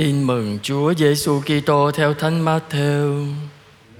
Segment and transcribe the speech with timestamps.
[0.00, 3.26] Tin mừng Chúa Giêsu Kitô theo Thánh Matthew.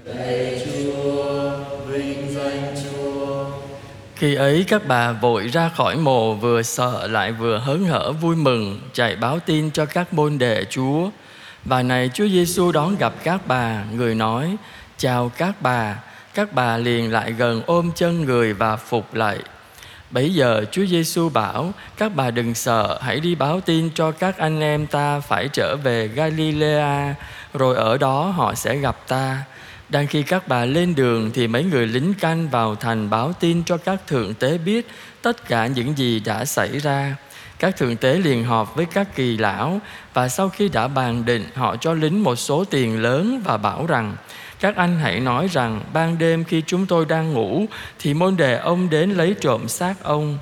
[0.03, 1.51] Lạy Chúa,
[1.87, 3.45] vinh danh Chúa.
[4.15, 8.35] Khi ấy các bà vội ra khỏi mồ vừa sợ lại vừa hớn hở vui
[8.35, 11.09] mừng chạy báo tin cho các môn đệ Chúa.
[11.65, 14.55] Và này Chúa Giêsu đón gặp các bà, người nói:
[14.97, 19.37] "Chào các bà." Các bà liền lại gần ôm chân người và phục lại.
[20.11, 24.37] Bấy giờ Chúa Giêsu bảo, các bà đừng sợ, hãy đi báo tin cho các
[24.37, 27.15] anh em ta phải trở về Galilea,
[27.53, 29.43] rồi ở đó họ sẽ gặp ta.
[29.89, 33.63] Đang khi các bà lên đường thì mấy người lính canh vào thành báo tin
[33.63, 34.87] cho các thượng tế biết
[35.21, 37.15] tất cả những gì đã xảy ra.
[37.59, 39.79] Các thượng tế liền họp với các kỳ lão
[40.13, 43.85] và sau khi đã bàn định, họ cho lính một số tiền lớn và bảo
[43.85, 44.15] rằng
[44.61, 47.65] các anh hãy nói rằng ban đêm khi chúng tôi đang ngủ
[47.99, 50.37] thì môn đề ông đến lấy trộm xác ông.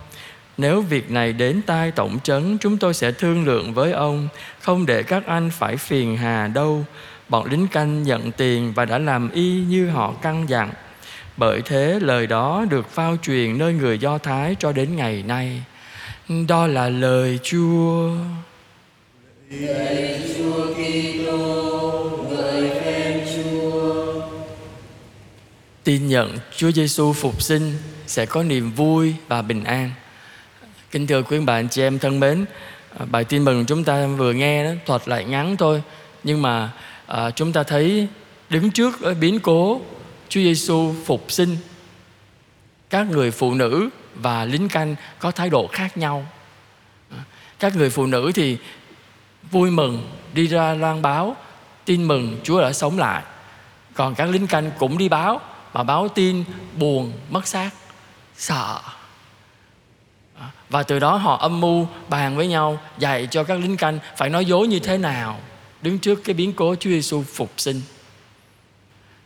[0.57, 4.27] Nếu việc này đến tai tổng trấn chúng tôi sẽ thương lượng với ông,
[4.61, 6.85] không để các anh phải phiền hà đâu.
[7.29, 10.71] Bọn lính canh nhận tiền và đã làm y như họ căn dặn.
[11.37, 15.63] Bởi thế lời đó được phao truyền nơi người Do Thái cho đến ngày nay.
[16.47, 18.11] Đó là lời Chúa.
[19.49, 21.68] lời Chúa Kitô,
[25.89, 29.91] Tin nhận Chúa Giêsu phục sinh sẽ có niềm vui và bình an.
[30.91, 32.45] Kính thưa quý bạn chị em thân mến,
[32.99, 35.81] à, bài tin mừng chúng ta vừa nghe đó thuật lại ngắn thôi,
[36.23, 36.71] nhưng mà
[37.07, 38.07] à, chúng ta thấy
[38.49, 39.81] đứng trước biến cố
[40.29, 41.57] Chúa Giêsu phục sinh,
[42.89, 46.25] các người phụ nữ và lính canh có thái độ khác nhau.
[47.11, 47.17] À,
[47.59, 48.57] các người phụ nữ thì
[49.51, 51.35] vui mừng đi ra loan báo
[51.85, 53.23] tin mừng Chúa đã sống lại.
[53.93, 55.41] Còn các lính canh cũng đi báo
[55.73, 56.43] mà báo tin
[56.77, 57.69] buồn mất xác
[58.35, 58.79] sợ
[60.39, 63.99] à, và từ đó họ âm mưu bàn với nhau dạy cho các lính canh
[64.17, 65.39] phải nói dối như thế nào
[65.81, 67.81] đứng trước cái biến cố Chúa Giêsu phục sinh.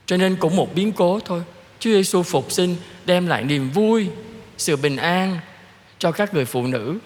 [0.06, 1.44] Cho nên cũng một biến cố thôi.
[1.80, 4.08] Chúa Giêsu phục sinh đem lại niềm vui,
[4.58, 5.38] sự bình an
[6.00, 7.00] cho các người phụ nữ.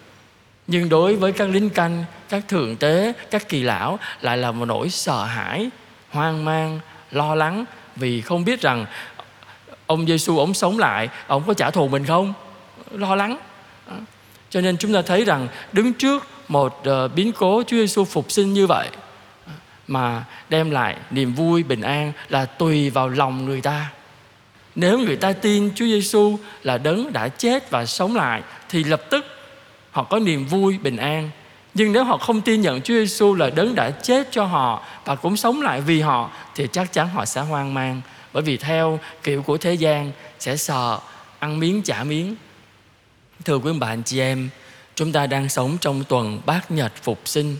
[0.68, 4.66] Nhưng đối với các lính canh, các thượng tế, các kỳ lão lại là một
[4.66, 5.70] nỗi sợ hãi,
[6.10, 6.80] hoang mang,
[7.12, 8.86] lo lắng vì không biết rằng
[9.88, 12.34] ông Giêsu ông sống lại, ông có trả thù mình không?
[12.92, 13.38] Lo lắng.
[13.88, 13.96] À,
[14.50, 18.32] cho nên chúng ta thấy rằng đứng trước một ờ, biến cố Chúa Giêsu phục
[18.32, 18.90] sinh như vậy
[19.48, 19.54] à,
[19.88, 23.92] mà đem lại niềm vui bình an là tùy vào lòng người ta.
[24.76, 29.02] Nếu người ta tin Chúa Giêsu là đấng đã chết và sống lại thì lập
[29.10, 29.26] tức
[29.92, 31.30] họ có niềm vui bình an.
[31.74, 35.16] Nhưng nếu họ không tin nhận Chúa Giêsu là đấng đã chết cho họ và
[35.16, 38.02] cũng sống lại vì họ thì chắc chắn họ sẽ hoang mang
[38.38, 41.00] bởi vì theo kiểu của thế gian, sẽ sợ
[41.40, 42.36] ăn miếng, trả miếng.
[43.46, 44.50] Thưa quý bạn chị em,
[44.96, 47.58] chúng ta đang sống trong tuần bát nhật phục sinh.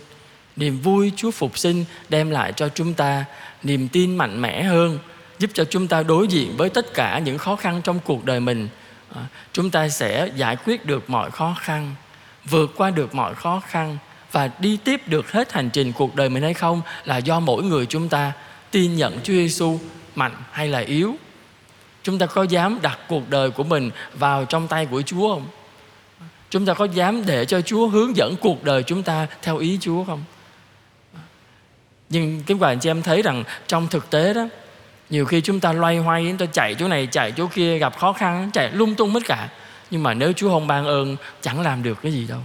[0.56, 3.24] Niềm vui chúa phục sinh đem lại cho chúng ta
[3.62, 4.98] niềm tin mạnh mẽ hơn,
[5.38, 8.40] giúp cho chúng ta đối diện với tất cả những khó khăn trong cuộc đời
[8.40, 8.68] mình.
[9.14, 9.22] À,
[9.52, 11.94] chúng ta sẽ giải quyết được mọi khó khăn,
[12.44, 13.98] vượt qua được mọi khó khăn
[14.32, 17.62] và đi tiếp được hết hành trình cuộc đời mình hay không là do mỗi
[17.62, 18.32] người chúng ta
[18.70, 19.78] tin nhận Chúa Giêsu
[20.18, 21.16] mạnh hay là yếu?
[22.02, 25.46] Chúng ta có dám đặt cuộc đời của mình vào trong tay của chúa không?
[26.50, 29.78] Chúng ta có dám để cho chúa hướng dẫn cuộc đời chúng ta theo ý
[29.80, 30.24] chúa không?
[32.08, 34.48] Nhưng cái bạn chị em thấy rằng trong thực tế đó,
[35.10, 37.98] nhiều khi chúng ta loay hoay, chúng ta chạy chỗ này, chạy chỗ kia, gặp
[37.98, 39.48] khó khăn, chạy lung tung hết cả.
[39.90, 42.40] Nhưng mà nếu chúa không ban ơn, chẳng làm được cái gì đâu.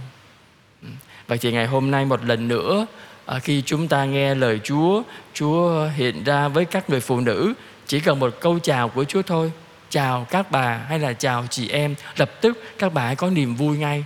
[0.82, 0.88] Ừ.
[1.26, 2.86] Vậy thì ngày hôm nay một lần nữa
[3.26, 5.02] à, khi chúng ta nghe lời chúa
[5.34, 7.54] chúa hiện ra với các người phụ nữ
[7.86, 9.52] chỉ cần một câu chào của Chúa thôi.
[9.90, 13.78] Chào các bà hay là chào chị em lập tức các bà có niềm vui
[13.78, 14.04] ngay.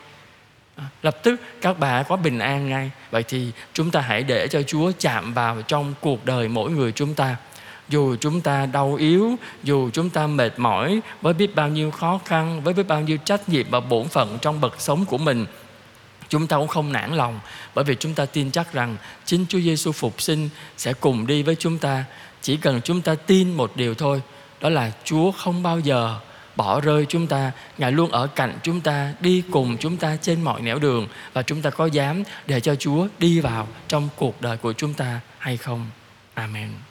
[0.76, 2.90] À, lập tức các bà có bình an ngay.
[3.10, 6.92] Vậy thì chúng ta hãy để cho Chúa chạm vào trong cuộc đời mỗi người
[6.92, 7.36] chúng ta.
[7.88, 12.20] Dù chúng ta đau yếu dù chúng ta mệt mỏi với biết bao nhiêu khó
[12.24, 15.46] khăn với biết bao nhiêu trách nhiệm và bổn phận trong bậc sống của mình
[16.28, 17.40] chúng ta cũng không nản lòng,
[17.74, 21.42] bởi vì chúng ta tin chắc rằng chính Chúa Giêsu phục sinh sẽ cùng đi
[21.42, 22.04] với chúng ta.
[22.42, 24.22] Chỉ cần chúng ta tin một điều thôi,
[24.60, 26.18] đó là chúa không bao giờ
[26.56, 27.52] bỏ rơi chúng ta.
[27.78, 31.42] Ngài luôn ở cạnh chúng ta, đi cùng chúng ta trên mọi nẻo đường, và
[31.42, 35.20] chúng ta có dám để cho chúa đi vào trong cuộc đời của chúng ta
[35.38, 35.86] hay không?
[36.34, 36.87] Amen.